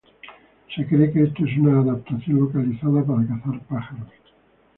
[0.75, 4.09] Se cree que esto es una adaptación localizada para cazar pájaros.